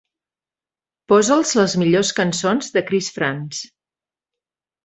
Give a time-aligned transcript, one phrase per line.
[1.11, 3.61] Posa'ls les millors cançons de Chris Frantz.